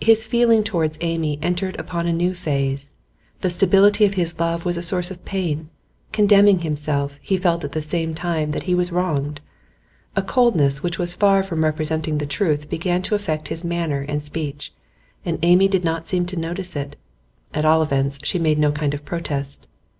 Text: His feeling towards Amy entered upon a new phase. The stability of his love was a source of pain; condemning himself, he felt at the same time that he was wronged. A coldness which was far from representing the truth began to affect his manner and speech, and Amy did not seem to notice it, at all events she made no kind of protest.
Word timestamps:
His 0.00 0.26
feeling 0.26 0.64
towards 0.64 0.98
Amy 1.02 1.38
entered 1.40 1.78
upon 1.78 2.08
a 2.08 2.12
new 2.12 2.34
phase. 2.34 2.94
The 3.42 3.50
stability 3.50 4.04
of 4.04 4.14
his 4.14 4.40
love 4.40 4.64
was 4.64 4.76
a 4.76 4.82
source 4.82 5.12
of 5.12 5.24
pain; 5.24 5.68
condemning 6.10 6.62
himself, 6.62 7.20
he 7.22 7.36
felt 7.36 7.62
at 7.62 7.70
the 7.70 7.80
same 7.80 8.12
time 8.12 8.50
that 8.50 8.64
he 8.64 8.74
was 8.74 8.90
wronged. 8.90 9.40
A 10.16 10.22
coldness 10.22 10.82
which 10.82 10.98
was 10.98 11.14
far 11.14 11.44
from 11.44 11.62
representing 11.62 12.18
the 12.18 12.26
truth 12.26 12.68
began 12.68 13.02
to 13.02 13.14
affect 13.14 13.46
his 13.54 13.62
manner 13.62 14.00
and 14.08 14.20
speech, 14.20 14.72
and 15.24 15.38
Amy 15.44 15.68
did 15.68 15.84
not 15.84 16.08
seem 16.08 16.26
to 16.26 16.36
notice 16.36 16.74
it, 16.74 16.96
at 17.54 17.64
all 17.64 17.82
events 17.84 18.18
she 18.24 18.40
made 18.40 18.58
no 18.58 18.72
kind 18.72 18.94
of 18.94 19.04
protest. 19.04 19.68